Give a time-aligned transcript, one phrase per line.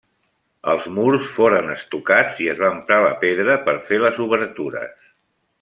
[0.71, 4.99] Els murs foren estucats i es va emprar la pedra per fer les obertures.